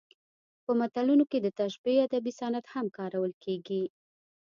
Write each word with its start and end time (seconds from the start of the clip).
په 0.63 0.71
متلونو 0.79 1.23
کې 1.31 1.39
د 1.41 1.47
تشبیه 1.59 2.01
ادبي 2.07 2.31
صنعت 2.39 2.65
هم 2.73 2.85
کارول 2.97 3.31
کیږي 3.43 3.83